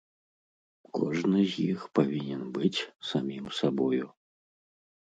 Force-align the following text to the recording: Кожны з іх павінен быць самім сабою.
Кожны 0.99 1.43
з 1.51 1.67
іх 1.75 1.79
павінен 2.01 2.41
быць 2.57 2.85
самім 3.13 3.45
сабою. 3.61 4.05